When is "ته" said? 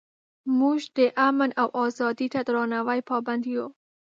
2.33-2.39